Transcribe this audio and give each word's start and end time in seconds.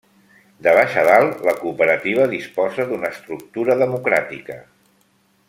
De 0.67 0.71
baix 0.77 0.95
a 1.01 1.03
dalt, 1.07 1.43
la 1.49 1.53
cooperativa 1.59 2.25
disposa 2.33 2.87
d'una 2.93 3.13
estructura 3.17 3.77
democràtica. 3.83 4.59